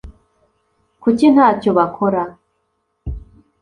[1.01, 2.21] kuki ntacyo bakora